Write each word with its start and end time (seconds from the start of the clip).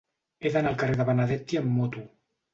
He 0.47 0.51
d'anar 0.55 0.71
al 0.71 0.79
carrer 0.85 0.95
de 1.03 1.07
Benedetti 1.11 1.61
amb 1.63 1.71
moto. 1.77 2.05